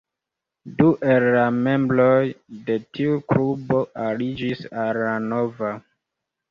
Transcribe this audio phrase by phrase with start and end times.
[0.77, 2.15] Du el la membroj
[2.71, 5.77] de tiu klubo aliĝis al la nova.